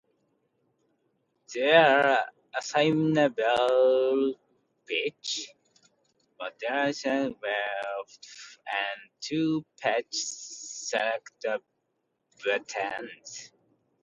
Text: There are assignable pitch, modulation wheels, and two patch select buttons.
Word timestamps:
There 1.53 1.85
are 2.07 2.27
assignable 2.57 4.33
pitch, 4.87 5.51
modulation 6.39 7.35
wheels, 7.39 8.19
and 8.65 9.11
two 9.21 9.63
patch 9.79 10.05
select 10.11 11.45
buttons. 12.43 13.51